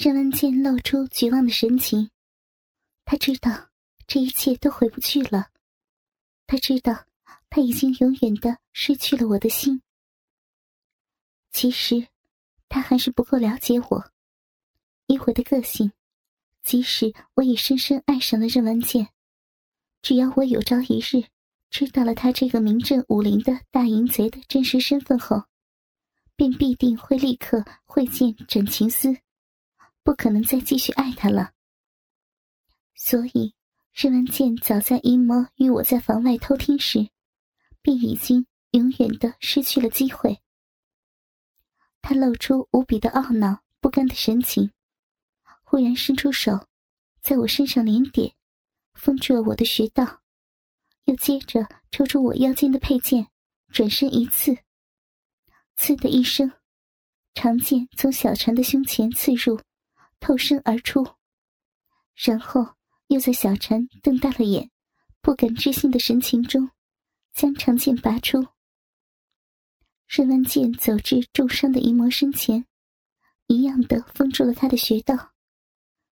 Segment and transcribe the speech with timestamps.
[0.00, 2.08] 任文健露出绝望的神情，
[3.04, 3.70] 他知道
[4.06, 5.50] 这一切都回不去了，
[6.46, 7.06] 他知道
[7.50, 9.82] 他已经永远的失去了我的心。
[11.50, 12.06] 其实，
[12.68, 14.12] 他还是不够了解我，
[15.08, 15.90] 以我的个性，
[16.62, 19.08] 即使我已深深爱上了任文健，
[20.00, 21.26] 只要我有朝一日
[21.70, 25.42] 知道了他这个名震武林的大淫贼的真实身份后，
[26.36, 29.18] 便必定会立刻会见枕情司，
[30.02, 31.52] 不可能再继续爱他了。
[32.94, 33.54] 所以，
[33.92, 37.08] 任文健早在淫魔与我在房外偷听时，
[37.82, 40.40] 便已经永远的失去了机会。
[42.00, 44.72] 他露出无比的懊恼、不甘的神情，
[45.62, 46.66] 忽然伸出手，
[47.20, 48.34] 在我身上连点，
[48.94, 50.22] 封住了我的穴道，
[51.04, 53.28] 又接着抽出我腰间的佩剑，
[53.72, 54.56] 转身一刺。
[55.76, 56.50] 刺的一声，
[57.34, 59.60] 长剑从小船的胸前刺入，
[60.20, 61.06] 透身而出，
[62.14, 62.74] 然后
[63.06, 64.70] 又在小婵瞪大了眼、
[65.20, 66.70] 不敢置信的神情中，
[67.32, 68.46] 将长剑拔出。
[70.06, 72.64] 任万剑走至重伤的淫魔身前，
[73.46, 75.32] 一样的封住了他的穴道，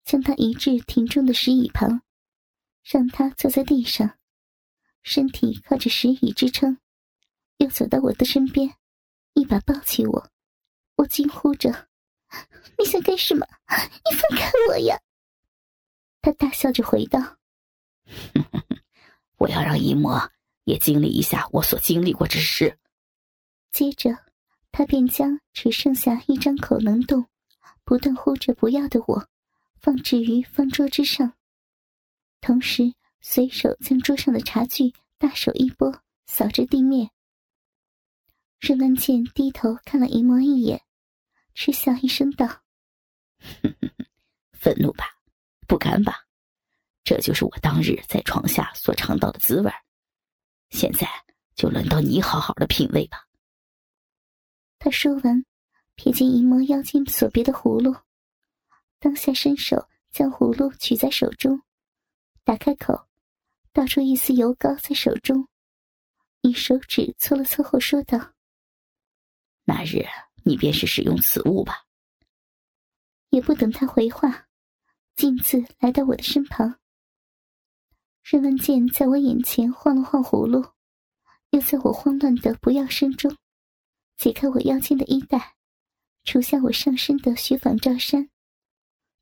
[0.06, 2.02] 将他移至庭中的石椅旁，
[2.84, 4.18] 让他坐在地上，
[5.04, 6.78] 身体靠着石椅支撑，
[7.58, 8.78] 又走到我的身边。
[9.34, 10.30] 一把抱起我，
[10.98, 11.90] 我惊呼着
[12.78, 13.46] ：“你想干什么？
[13.70, 14.98] 你放开我呀！”
[16.22, 17.38] 他大笑着回道
[19.38, 20.10] ：“我要让姨母
[20.66, 22.78] 也经历一下我所经历过之事。”
[23.72, 24.18] 接着，
[24.72, 27.26] 他便将只剩下一张口能动、
[27.84, 29.28] 不断呼着“不要”的我，
[29.80, 31.34] 放置于方桌之上，
[32.40, 37.10] 同时随手将桌上的茶具大手一拨，扫至地面。
[38.60, 40.84] 任文倩低头看了姨母一眼，
[41.54, 42.64] 嗤笑一声道
[44.54, 45.06] ：“愤怒吧，
[45.68, 46.26] 不甘吧，
[47.04, 49.72] 这就是我当日在床下所尝到的滋味。
[50.70, 51.08] 现在
[51.56, 53.28] 就轮到你好好的品味吧。”
[54.80, 55.46] 他说完，
[55.96, 57.96] 瞥见一魔腰间所别的葫芦，
[59.00, 61.62] 当下伸手将葫芦取在手中，
[62.44, 63.08] 打开口，
[63.74, 65.48] 倒出一丝油膏在手中，
[66.42, 68.34] 以手指搓了搓后说道。
[69.66, 70.04] 那日
[70.44, 71.86] 你便是使用此物吧。
[73.30, 74.48] 也不等他回话，
[75.16, 76.80] 径自来到我的身旁。
[78.24, 80.74] 任文健在我眼前晃了晃葫芦，
[81.52, 83.36] 又在我慌乱的不要声中，
[84.18, 85.56] 解开我腰间的衣带，
[86.24, 88.30] 除下我上身的雪纺罩衫，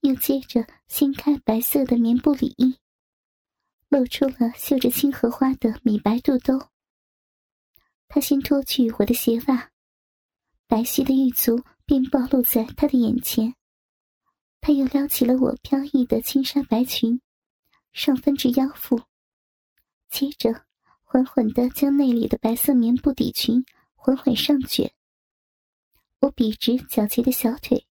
[0.01, 2.78] 又接着掀开白色的棉布里衣，
[3.90, 6.69] 露出了绣着青荷花的米白肚兜。
[8.07, 9.69] 他先脱去我的鞋袜。
[10.69, 13.56] 白皙的玉足便暴露在他的眼前，
[14.62, 17.19] 他又撩起了我飘逸的轻纱白裙，
[17.91, 19.02] 上分至腰腹，
[20.12, 20.68] 接着
[21.02, 23.66] 缓缓的将内里的白色棉布底裙
[23.96, 24.94] 缓缓上卷。
[26.19, 27.88] 我笔直矫洁的小腿，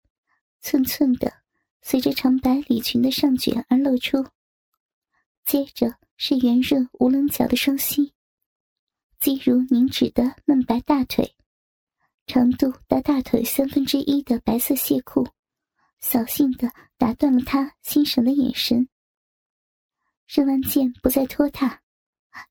[0.61, 1.33] 寸寸的
[1.81, 4.23] 随着长白里裙的上卷而露出，
[5.43, 8.13] 接着是圆润无棱角的双膝，
[9.19, 11.33] 肌如凝脂的嫩白大腿。
[12.27, 15.25] 长度达大腿三分之一的白色亵裤，
[16.01, 18.89] 扫兴的打断了他欣赏的眼神。
[20.27, 21.81] 任完剑不再拖沓，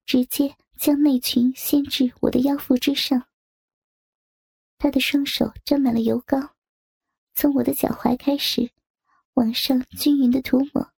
[0.06, 3.28] 直接将内裙掀至我的腰腹之上。
[4.78, 6.54] 他的双手沾满了油膏，
[7.34, 8.70] 从我的脚踝开始，
[9.34, 10.90] 往上均匀的涂抹。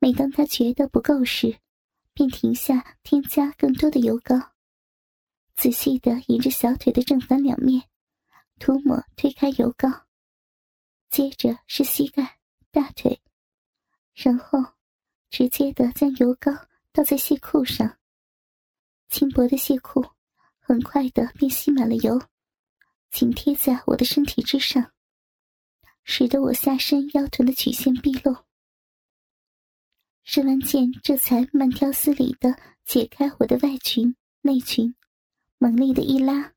[0.00, 1.60] 每当他觉得不够时，
[2.14, 4.49] 便停下，添加更多的油膏。
[5.60, 7.86] 仔细的沿着小腿的正反两面
[8.58, 10.06] 涂抹，推开油膏，
[11.10, 12.38] 接着是膝盖、
[12.70, 13.20] 大腿，
[14.14, 14.58] 然后
[15.28, 16.50] 直接的将油膏
[16.94, 17.98] 倒在蟹裤上。
[19.10, 20.02] 轻薄的蟹裤
[20.60, 22.18] 很快的便吸满了油，
[23.10, 24.92] 紧贴在我的身体之上，
[26.04, 28.34] 使得我下身腰臀的曲线毕露。
[30.22, 34.94] 施完剑这才慢条斯理的解开我的外裙、内裙。
[35.62, 36.54] 猛力的一拉，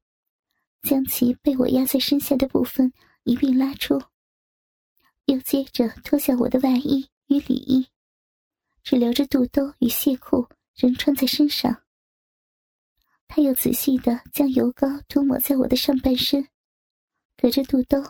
[0.82, 4.02] 将其被我压在身下的部分一并拉出，
[5.26, 7.86] 又接着脱下我的外衣与里衣，
[8.82, 10.48] 只留着肚兜与亵裤
[10.78, 11.84] 仍穿在身上。
[13.28, 16.48] 他又仔细的将油膏涂抹在我的上半身，
[17.36, 18.02] 隔着肚兜，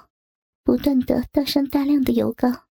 [0.63, 2.67] 不断的倒上大量的油膏，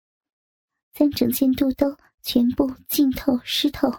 [0.94, 3.92] 将整件肚兜全部浸透湿透。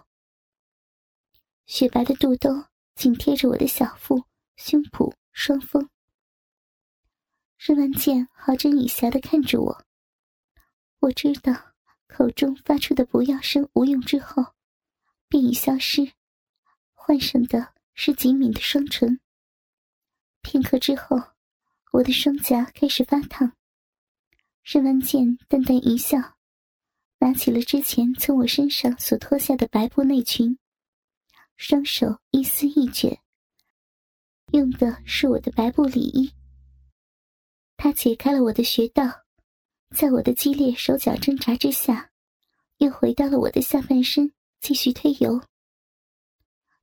[1.66, 2.71] 雪白的肚兜。
[3.02, 4.22] 紧贴着我的小腹、
[4.54, 5.90] 胸脯、双峰。
[7.58, 9.84] 任文健好整以暇的看着我，
[11.00, 11.52] 我知道
[12.06, 14.54] 口中发出的不要声无用之后，
[15.26, 16.12] 便已消失，
[16.94, 19.18] 换上的是紧抿的双唇。
[20.40, 21.20] 片刻之后，
[21.90, 23.56] 我的双颊开始发烫。
[24.62, 26.36] 任文健淡淡一笑，
[27.18, 30.56] 拿起了之前从我身上所脱下的白布内裙，
[31.64, 33.16] 双手一丝一卷，
[34.50, 36.28] 用的是我的白布里衣。
[37.76, 39.04] 他解开了我的穴道，
[39.96, 42.10] 在我的激烈手脚挣扎之下，
[42.78, 45.40] 又回到了我的下半身，继续推油。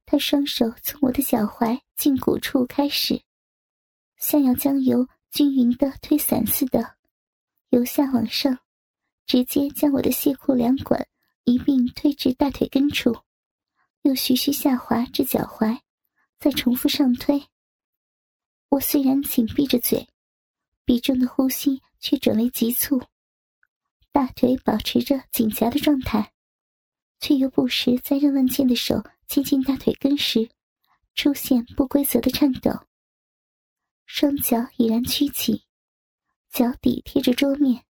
[0.06, 3.22] 他双手从我的脚踝胫骨处开始，
[4.16, 6.96] 像要将油均匀的推散似的。
[7.72, 8.58] 由下往上，
[9.26, 11.06] 直接将我的蟹裤两管
[11.44, 13.14] 一并推至大腿根处，
[14.04, 15.80] 又徐徐下滑至脚踝，
[16.40, 17.48] 再重复上推。
[18.70, 20.08] 我虽然紧闭着嘴，
[20.86, 23.02] 鼻中的呼吸却转为急促，
[24.12, 26.34] 大腿保持着紧夹的状态，
[27.20, 30.50] 却又不时在任万健的手接近大腿根时，
[31.16, 32.72] 出现不规则的颤抖。
[34.06, 35.64] 双脚已然屈起。
[36.52, 37.86] 脚底贴着桌面，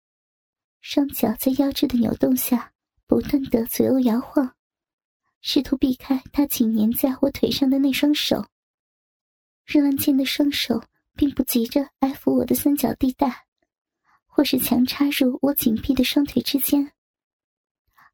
[0.81, 2.73] 双脚在腰肢的扭动下
[3.07, 4.57] 不断的左右摇晃，
[5.49, 8.45] 试图避开他紧粘在我腿上的那双手。
[9.65, 10.83] 任文健的双手
[11.15, 13.47] 并不急着挨抚我的三角地带，
[14.27, 16.91] 或是强插入我紧闭的双腿之间，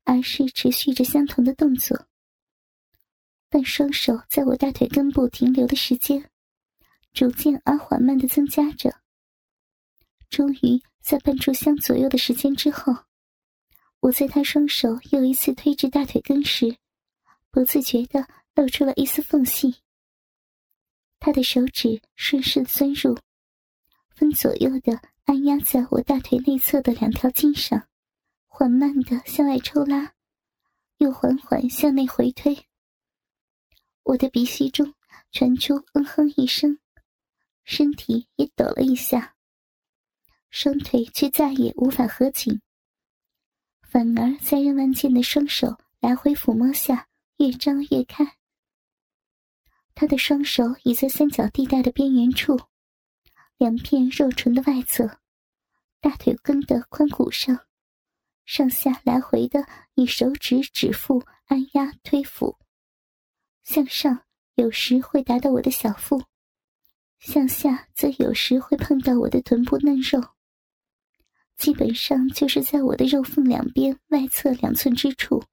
[0.05, 2.06] 而是持续着相同的动作。
[3.49, 6.31] 但双手在我大腿根部停留的时间，
[7.14, 8.94] 逐渐而缓慢的增加着。
[10.29, 12.94] 终于在半炷香左右的时间之后，
[14.00, 16.76] 我在他双手又一次推至大腿根时，
[17.53, 19.77] 不自觉的露出了一丝缝隙。
[21.21, 23.17] 他的手指顺势钻入，
[24.17, 27.87] 分左右的按压在我大腿内侧的两条筋上，
[28.49, 30.15] 缓慢的向外抽拉，
[30.97, 32.67] 又缓缓向内回推。
[34.03, 34.95] 我的鼻息中
[35.31, 36.81] 传出嗯哼一声，
[37.63, 39.37] 身体也抖了一下。
[40.51, 42.61] 双腿却再也无法合紧，
[43.83, 48.37] 反而在任万健的双手来回抚摸下越张越开。
[49.94, 52.58] 他的双手已在三角地带的边缘处，
[53.58, 55.19] 两片肉唇的外侧，
[56.00, 57.67] 大腿根的髋骨上，
[58.44, 62.56] 上下来回的以手指指腹按压推抚，
[63.64, 64.25] 向上
[64.55, 66.23] 有时会达到我的小腹，
[67.19, 70.20] 向下则有时会碰到我的臀部嫩肉。
[71.56, 75.44] 基本上就是在我的肉缝两边外侧两寸之处，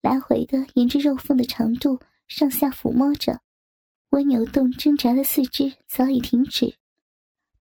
[0.00, 3.40] 来回的沿着肉缝的长度上下抚摸着。
[4.10, 6.76] 我扭动挣扎的四肢早已停止，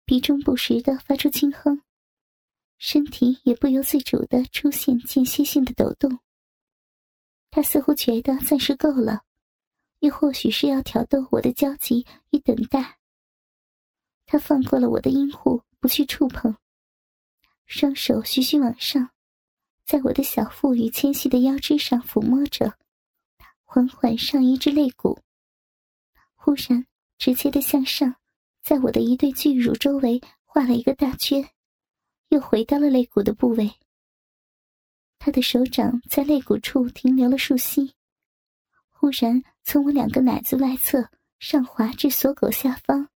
[0.06, 1.82] 鼻中不时的发出轻哼，
[2.78, 6.20] 身体也不由自主的出现间歇性的抖动。
[7.50, 9.24] 他似乎觉得暂时够了，
[10.00, 13.00] 又或许是要挑逗我的焦急与等待。
[14.26, 16.56] 他放过了我的阴户，不去触碰。
[17.66, 19.10] 双手徐徐往上，
[19.86, 22.76] 在我的小腹与纤细的腰肢上抚摸着，
[23.64, 25.20] 缓缓上移至肋骨。
[26.34, 26.86] 忽然，
[27.20, 28.16] 直接的向上，
[28.64, 31.48] 在我的一对巨乳周围画了一个大圈，
[32.30, 33.72] 又回到了肋骨的部位。
[35.20, 37.94] 他的手掌在肋骨处停留了数息，
[38.90, 43.08] 忽然从我两个奶子外侧上滑至锁骨下方，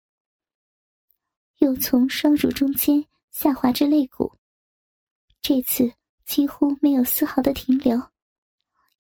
[1.58, 4.34] 又从双乳中间下滑至肋骨。
[5.40, 5.92] 这次
[6.28, 7.98] 几乎没有丝毫的停留，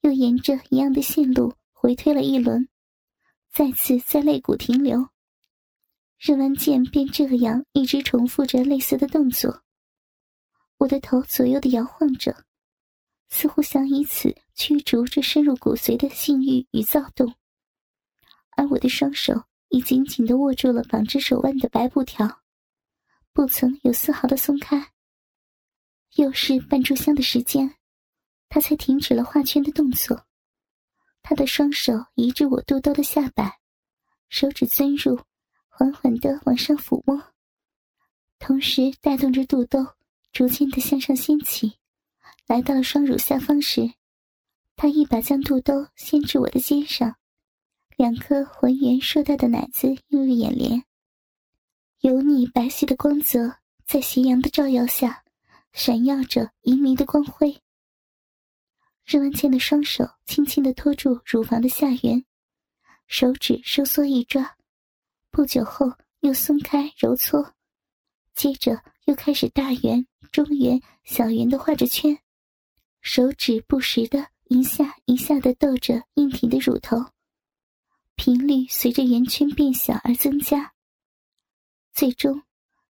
[0.00, 2.66] 又沿着一样的线路回推了一轮，
[3.52, 5.10] 再次在肋骨停留。
[6.16, 9.62] 任完剑便这样一直重复着类似的动作。
[10.78, 12.34] 我的头左右的摇晃着，
[13.28, 17.34] 似乎想以此驱逐这深入骨髓的性欲与躁动，
[18.56, 22.40] 而我的双手已紧紧的握住了绑着手腕的白布条，
[23.34, 24.92] 不曾有丝毫的松开。
[26.18, 27.76] 又是半炷香的时间，
[28.48, 30.26] 他才停止了画圈的动作。
[31.22, 33.60] 他的双手移至我肚兜的下摆，
[34.28, 35.20] 手指钻入，
[35.68, 37.22] 缓缓的往上抚摸，
[38.40, 39.86] 同时带动着肚兜
[40.32, 41.78] 逐渐的向上掀起。
[42.48, 43.88] 来到了双乳下方时，
[44.74, 47.14] 他一把将肚兜掀至我的肩上，
[47.96, 50.82] 两颗浑圆硕大的奶子映入眼帘，
[52.00, 55.22] 油腻白皙的光泽在斜阳的照耀下。
[55.72, 57.62] 闪耀着银迷的光辉。
[59.04, 62.24] 任文倩的双手轻轻的托住乳房的下缘，
[63.06, 64.56] 手指收缩一抓，
[65.30, 67.54] 不久后又松开揉搓，
[68.34, 72.18] 接着又开始大圆、中圆、小圆的画着圈，
[73.00, 76.98] 手指不时的一下一下的逗着硬挺的乳头，
[78.14, 80.74] 频率随着圆圈变小而增加。
[81.94, 82.42] 最终，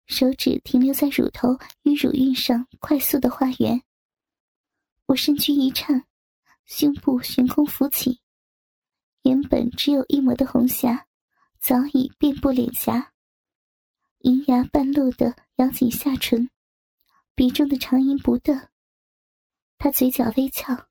[0.08, 3.84] 手指停留在乳头与乳晕上，快速的画圆。
[5.06, 6.06] 我身躯一颤，
[6.66, 8.22] 胸部悬空浮起，
[9.24, 11.08] 原本只有一抹的红霞，
[11.60, 13.14] 早已遍布脸颊。
[14.20, 16.50] 银牙半露的咬紧下唇，
[17.36, 18.70] 鼻中的长音不断。
[19.78, 20.88] 他嘴角微翘，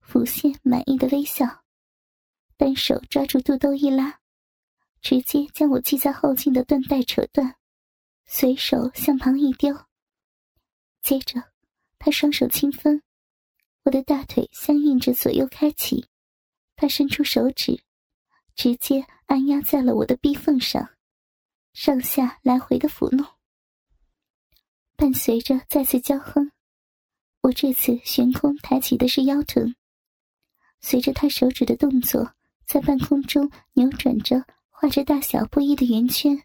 [0.00, 1.64] 浮现满意的微笑，
[2.56, 4.18] 单手抓住肚兜一拉，
[5.00, 7.54] 直接将我系在后颈的缎带扯断，
[8.30, 9.74] 随手向旁一丢。
[11.00, 11.42] 接着，
[11.98, 13.02] 他双手轻分，
[13.84, 16.06] 我的大腿相应着左右开启，
[16.76, 17.82] 他伸出手指，
[18.54, 20.90] 直接按压在了我的逼缝上。
[21.72, 23.26] 上下来回的抚弄，
[24.94, 26.52] 伴随着再次娇哼，
[27.40, 29.74] 我这次悬空抬起的是腰臀，
[30.80, 32.34] 随着他手指的动作，
[32.66, 36.44] 在半空中扭转着，画着大小不一的圆圈。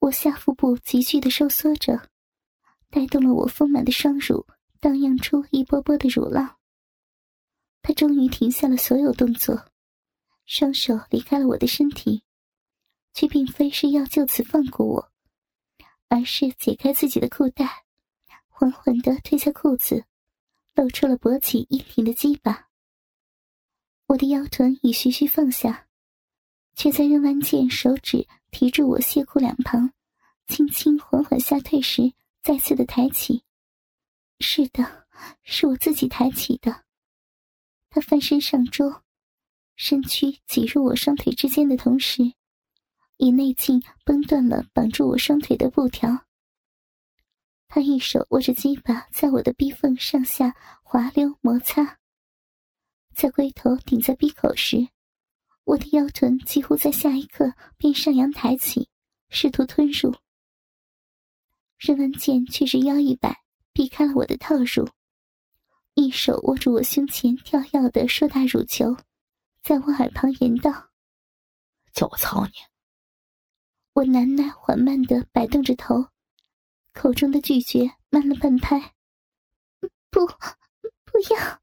[0.00, 2.10] 我下腹部急剧的收缩着，
[2.90, 4.46] 带动了我丰满的双乳
[4.80, 6.58] 荡漾出一波波的乳浪。
[7.82, 9.66] 他终于停下了所有动作，
[10.44, 12.22] 双手离开了我的身体。
[13.12, 15.12] 却并非是要就此放过我，
[16.06, 17.84] 而是解开自己的裤带，
[18.46, 20.04] 缓缓的褪下裤子，
[20.76, 22.68] 露出了勃起硬挺的鸡巴。
[24.06, 25.88] 我的腰臀已徐徐放下，
[26.76, 29.92] 却在任万剑手指提住我泄裤两旁，
[30.46, 33.42] 轻轻缓缓下退时，再次的抬起。
[34.40, 35.06] 是的，
[35.42, 36.84] 是我自己抬起的。
[37.88, 39.02] 他翻身上桌，
[39.76, 42.32] 身躯挤入我双腿之间的同时。
[43.16, 46.24] 以内劲崩断了绑住我双腿的布条。
[47.68, 51.98] 他一手握着鸡巴，在我的逼缝上下滑溜摩擦。
[53.14, 54.88] 在龟头顶在闭口时，
[55.70, 58.88] 我的腰臀几乎在下一刻便上扬抬起，
[59.28, 60.12] 试图吞入。
[61.78, 64.88] 任文健却是腰一摆，避开了我的套入，
[65.94, 68.96] 一手握住我胸前跳跃的硕大乳球，
[69.62, 70.90] 在我耳旁言道
[71.94, 72.52] ：“叫我操你！”
[73.94, 76.04] 我难耐缓慢的摆动着头，
[76.94, 78.96] 口中的拒绝慢了半拍。
[80.10, 81.60] 不，不要。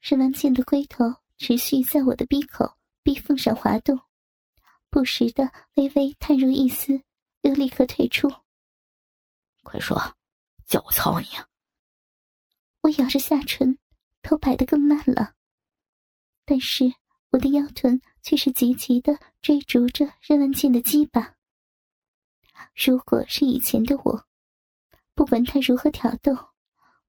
[0.00, 1.04] 任文健的龟头
[1.38, 4.00] 持续在我的鼻口、鼻缝上滑动，
[4.90, 7.02] 不时的微微探入一丝，
[7.42, 8.30] 又立刻退出。
[9.62, 9.96] 快说，
[10.66, 11.26] 叫我操你！
[12.82, 13.78] 我咬着下唇，
[14.22, 15.34] 头摆得更慢了，
[16.44, 16.92] 但是
[17.30, 18.00] 我的腰臀。
[18.24, 21.34] 却是急急的追逐着任文健的鸡巴。
[22.74, 24.26] 如果是以前的我，
[25.14, 26.32] 不管他如何挑逗，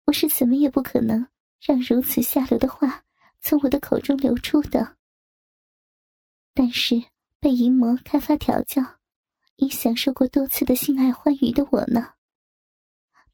[0.03, 1.25] 我是怎么也不可能
[1.61, 3.05] 让如此下流的话
[3.47, 4.97] 从我的口中流出的。
[6.51, 6.99] 但是
[7.39, 8.81] 被淫魔开发调教，
[9.57, 12.13] 已享受过多次的性爱欢愉的我呢？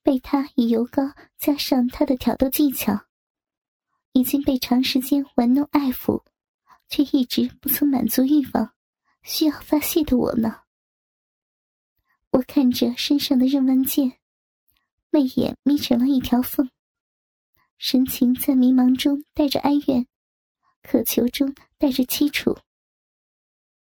[0.03, 1.01] 被他以油膏
[1.37, 3.05] 加上他的挑逗技巧，
[4.11, 6.21] 已经被长时间玩弄爱抚。
[6.89, 8.73] 却一直不曾满足欲望，
[9.23, 10.63] 需要发泄的我呢？
[12.31, 14.19] 我看着身上的任文剑，
[15.09, 16.69] 媚眼眯成了一条缝，
[17.83, 20.05] 神情在迷茫中带着哀怨，
[20.83, 22.55] 渴求中带着凄楚。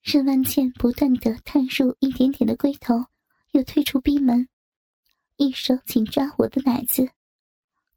[0.04, 3.08] 任万剑不断的探入一点点的龟头，
[3.50, 4.48] 又退出逼门，
[5.38, 7.10] 一手紧抓我的奶子，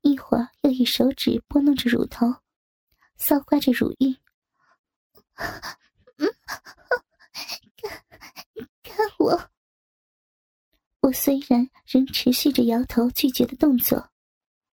[0.01, 2.37] 一会儿又以手指拨弄着乳头，
[3.19, 4.17] 搔刮着乳晕。
[6.17, 6.27] 嗯，
[7.77, 8.03] 看，
[8.83, 9.51] 看我！
[11.01, 14.11] 我虽然仍持续着摇头拒绝的动作，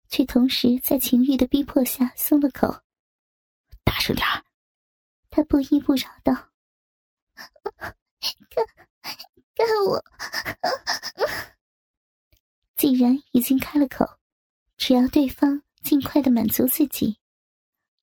[0.09, 2.83] 却同时在情欲的逼迫下松了口。
[3.83, 4.43] 大声点儿！
[5.29, 6.33] 他不依不饶道
[8.49, 8.65] ：“干，
[9.53, 10.03] 干我！
[12.75, 14.05] 既然已经开了口，
[14.77, 17.19] 只要对方尽快的满足自己，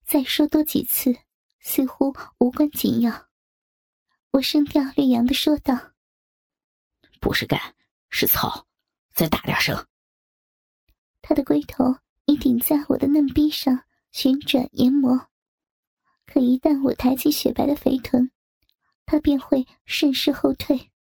[0.05, 1.15] 再说多几次。”
[1.67, 3.31] 似乎无关紧要，
[4.33, 5.75] 我声调略扬的说道
[7.23, 7.59] ：“不是干，
[8.11, 8.67] 是操，
[9.15, 9.75] 再大点声。”
[11.27, 15.29] 他的龟头已顶在我的嫩逼上旋转研磨，
[16.27, 18.31] 可一旦我抬起雪白的肥臀，
[19.07, 20.93] 他便会顺势后退。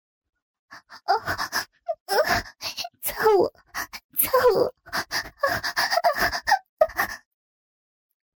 [0.69, 0.79] 啊
[3.03, 3.53] 操我，
[4.17, 4.75] 操我！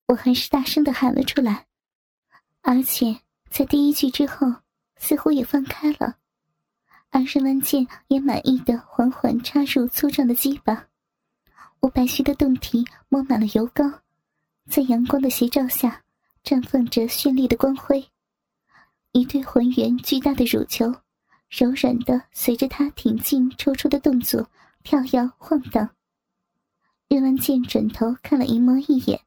[0.08, 1.68] 我还是大声的喊了出来。
[2.62, 4.48] 而且在第一句之后，
[4.96, 6.18] 似乎也放开了，
[7.10, 10.88] 而任万剑也满意的缓缓插入粗壮的鸡巴。
[11.84, 13.84] 我白皙的胴体抹满了油膏，
[14.70, 16.02] 在阳光的斜照下，
[16.42, 18.02] 绽放着绚丽的光辉。
[19.12, 20.86] 一对浑圆巨大的乳球，
[21.50, 24.50] 柔软的随着他挺进抽出的动作
[24.84, 25.90] 跳摇晃荡。
[27.10, 29.20] 任万剑转头看了淫魔一眼，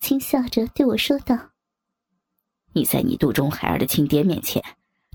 [0.00, 1.38] 轻笑着对我说道
[2.74, 4.60] ：“你在你肚中孩儿的亲爹面前，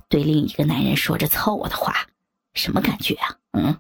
[0.08, 2.08] 对另一个男人说着操我的话，
[2.54, 3.78] 什么感觉啊？”嗯。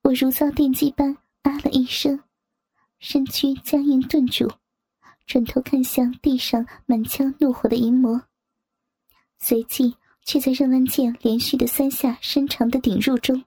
[0.00, 2.22] 我如遭电击般啊了一声，
[2.98, 4.50] 身躯僵硬顿住，
[5.26, 8.22] 转头看向地上满腔怒火的淫魔。
[9.38, 13.44] 随即，却在任万剑连续的三下深长的顶入中，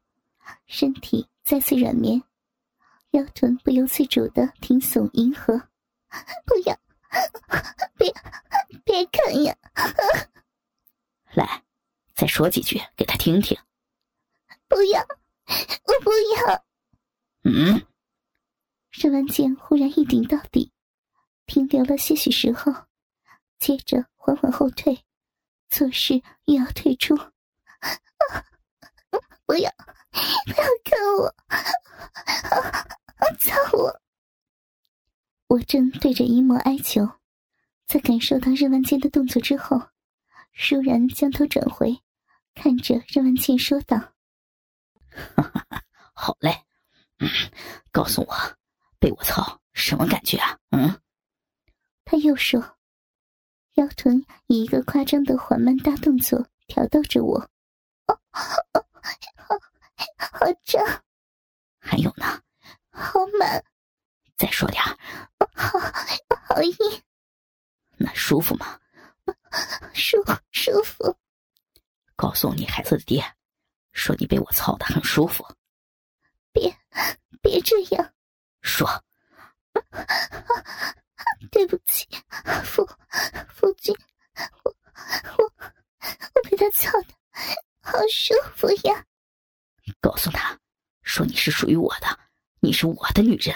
[0.66, 2.22] 身体再次软绵，
[3.12, 5.70] 腰臀不由自主的挺耸迎合。
[6.46, 6.80] 不要，
[7.96, 8.12] 别，
[8.84, 9.56] 别看呀！
[11.34, 11.64] 来，
[12.16, 13.58] 再说几句给他听听。
[14.68, 16.66] 不要，我不要。
[17.44, 17.86] 嗯。
[18.92, 20.72] 任万剑忽然一顶到底，
[21.46, 22.72] 停留了些许时候，
[23.60, 25.04] 接着缓缓后退。
[25.70, 27.16] 做事又要退出，
[29.48, 29.72] 不要，
[30.12, 31.34] 不要看我，
[33.40, 34.00] 操我！
[35.48, 37.10] 我正对着姨魔哀求，
[37.88, 39.82] 在感受到任万剑的动作之后，
[40.56, 42.00] 倏然将头转回，
[42.54, 44.14] 看着任万剑说道
[46.14, 46.66] ：“好嘞，
[47.24, 47.30] 嗯，
[47.92, 48.36] 告诉我，
[49.00, 51.00] 被我操什么感觉啊？”嗯，
[52.04, 52.78] 他又说。
[53.76, 57.40] 腰臀以一个夸张的缓慢大动作挑逗着我，
[58.06, 58.46] 哦，好，
[60.18, 60.80] 好胀，
[61.80, 62.40] 还有呢，
[62.92, 63.64] 好满，
[64.38, 65.80] 再说点好，
[66.46, 66.76] 好硬，
[67.98, 68.80] 那舒服吗？
[69.92, 71.18] 舒舒服。
[72.16, 73.26] 告诉你孩子的爹，
[73.92, 75.44] 说你被我操的很舒服。
[76.54, 76.78] 别，
[77.42, 78.14] 别这样，
[78.62, 79.04] 说。
[81.52, 82.08] 对不起，
[82.64, 82.88] 夫
[83.50, 83.96] 夫君，
[84.64, 84.76] 我
[85.38, 87.08] 我我被他操的
[87.82, 89.06] 好舒服呀！
[90.00, 90.58] 告诉他，
[91.02, 92.20] 说你是属于我的，
[92.60, 93.56] 你是我的女人。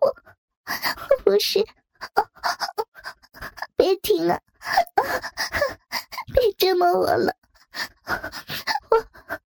[0.00, 1.64] 我我不是，
[3.76, 4.40] 别听啊！
[6.34, 7.34] 别折磨我了，
[8.90, 9.08] 我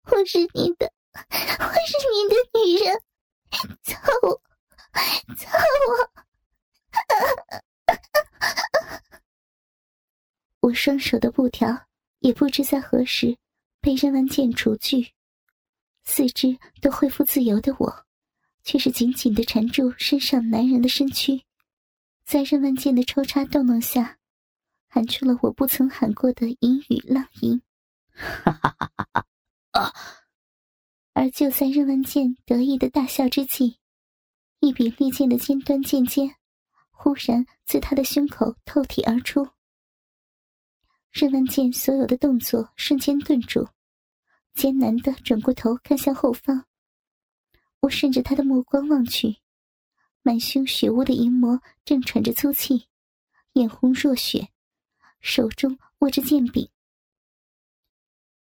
[0.04, 3.00] 我是你的，我是你的女人，
[3.82, 4.40] 操我，
[5.36, 6.10] 操我！
[10.60, 11.86] 我双手的布条
[12.18, 13.36] 也不知在何时
[13.80, 15.12] 被任万剑除去，
[16.04, 18.06] 四肢都恢复自由的我，
[18.62, 21.42] 却是紧紧的缠住身上男人的身躯，
[22.24, 24.18] 在任万剑的抽插逗弄下，
[24.86, 27.60] 喊出了我不曾喊过的淫语浪吟。
[28.12, 29.26] 哈哈哈哈哈！
[29.72, 29.92] 啊！
[31.12, 33.80] 而就在任万剑得意的大笑之际，
[34.60, 36.36] 一柄利剑的尖端剑尖。
[36.92, 39.48] 忽然自他的胸口透体而出，
[41.10, 43.68] 任万剑所有的动作瞬间顿住，
[44.54, 46.66] 艰难的转过头看向后方。
[47.80, 49.38] 我顺着他的目光望去，
[50.22, 52.88] 满胸血污的淫魔正喘着粗气，
[53.54, 54.48] 眼红若血，
[55.20, 56.70] 手中握着剑柄。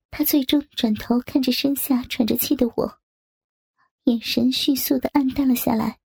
[0.10, 3.00] 他最终转头看着身下喘着气的我，
[4.04, 6.00] 眼神迅速的暗淡了下来，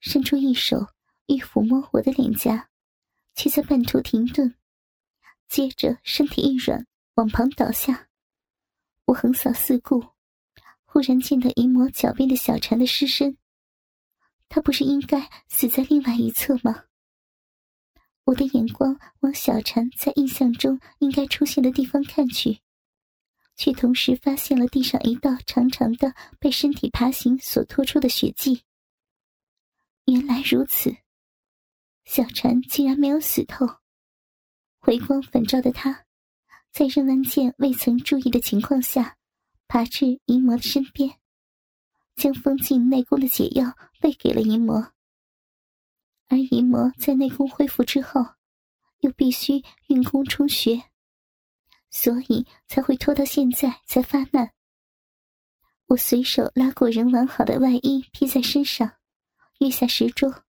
[0.00, 0.88] 伸出一手。
[1.30, 2.70] 欲抚摸我的脸颊，
[3.34, 4.54] 却在半途停顿，
[5.48, 8.08] 接着身体一软，往旁倒下。
[9.06, 10.04] 我横扫四顾，
[10.84, 13.36] 忽然见到淫魔脚边的小蝉的尸身。
[14.50, 16.84] 他不是应该死在另外一侧吗？
[18.24, 22.60] 我的眼光往小蝉在印象中应该出现的地方看去，
[23.56, 28.62] 却同时发现了地上一道长长的被身体爬行所拖出的血迹。
[30.04, 30.94] 原来如此。
[32.04, 33.66] 小蝉竟然没有死透，
[34.88, 36.06] 回光返照的他，
[36.72, 39.18] 在任万剑未曾注意的情况下，
[39.66, 41.18] 爬至淫魔的身边，
[42.16, 44.94] 将封禁内功的解药喂给了淫魔。
[46.28, 48.24] 而淫魔在内功恢复之后，
[49.00, 50.84] 又必须运功充血，
[51.90, 54.54] 所以才会拖到现在才发难。
[55.88, 58.90] 我随手拉过人完好的外衣披在身上，
[59.58, 60.44] 跃下石桌。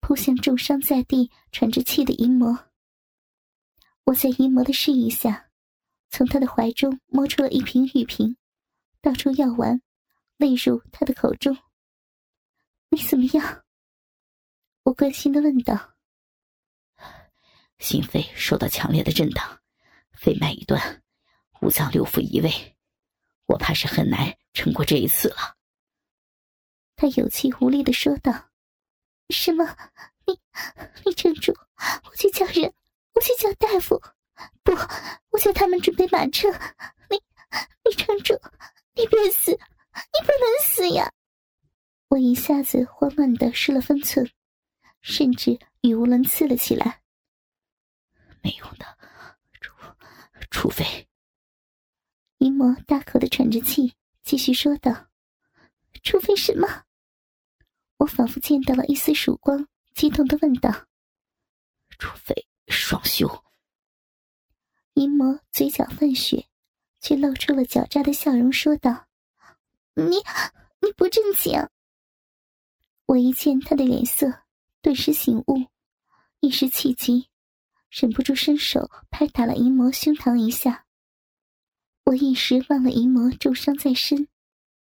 [0.00, 2.65] 扑向重伤在地、喘着气的淫魔。
[4.06, 5.50] 我在淫魔的示意下，
[6.10, 8.36] 从他的怀中摸出了一瓶玉瓶，
[9.00, 9.82] 倒出药丸，
[10.36, 11.58] 喂入他的口中。
[12.90, 13.64] 你怎么样？
[14.84, 15.96] 我关心的问道。
[17.80, 19.60] 心肺受到强烈的震荡，
[20.12, 21.02] 肺脉已断，
[21.60, 22.76] 五脏六腑移位，
[23.46, 25.56] 我怕是很难撑过这一次了。”
[26.94, 28.50] 他有气无力的说道
[29.30, 29.66] ：“什么？
[30.26, 30.40] 你
[31.04, 31.52] 你撑住！
[32.04, 32.72] 我去叫人，
[33.16, 34.00] 我去叫大夫。
[34.62, 34.72] 不，
[35.30, 36.48] 我叫他们准备马车。
[37.08, 37.16] 你
[37.84, 38.38] 你撑住！
[38.94, 39.50] 你别死！
[39.50, 41.10] 你不能死呀！”
[42.08, 44.30] 我一下子慌乱的失了分寸，
[45.00, 47.00] 甚至语无伦次了起来。
[48.42, 48.98] 没用的，
[49.60, 49.72] 除
[50.50, 51.08] 除非……
[52.38, 55.08] 姨嬷大口的喘着气，继续说道
[56.04, 56.84] ：“除非什么？”
[57.96, 60.70] 我仿佛见到了一丝曙光，激动的问道
[61.98, 63.44] ：“除非双休。”
[64.94, 66.46] 姨魔嘴角泛血，
[67.00, 69.06] 却露出了狡诈的笑容，说道
[69.94, 70.16] ：“你
[70.80, 71.52] 你不正经。”
[73.06, 74.42] 我一见他的脸色，
[74.82, 75.66] 顿时醒悟，
[76.40, 77.28] 一时气急，
[77.90, 80.86] 忍不住伸手拍打了姨魔胸膛一下。
[82.04, 84.28] 我一时忘了姨魔重伤在身，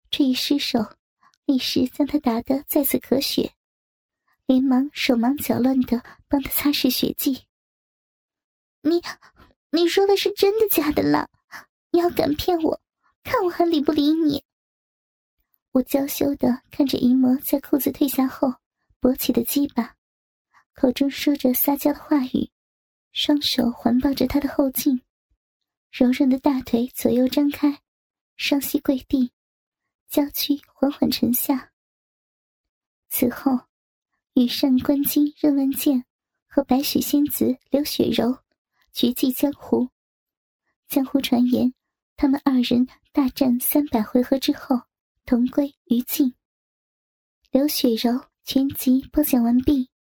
[0.10, 0.96] 这一失手。
[1.46, 3.54] 立时将他打得再次咳血，
[4.46, 7.47] 连忙手忙脚乱的帮他擦拭血迹。
[8.90, 9.02] 你，
[9.72, 11.28] 你说的是真的假的啦？
[11.92, 12.82] 你要敢骗我，
[13.24, 14.44] 看我还理不理你！
[15.72, 18.54] 我娇羞的看着姨嬷在裤子褪下后
[19.00, 19.96] 勃起的鸡巴，
[20.74, 22.50] 口中说着撒娇的话语，
[23.12, 25.02] 双手环抱着他的后颈，
[25.92, 27.82] 柔润的大腿左右张开，
[28.38, 29.32] 双膝跪地。
[30.10, 31.74] 娇躯缓缓沉下。
[33.10, 33.60] 此后，
[34.34, 36.06] 羽扇纶巾任万剑
[36.48, 38.38] 和白雪仙子刘雪柔
[38.98, 39.90] 绝迹江湖。
[40.88, 41.72] 江湖传言，
[42.16, 44.76] 他们二人大战三百回合之后，
[45.24, 46.34] 同归于尽。
[47.52, 49.92] 刘雪柔全集播讲完毕。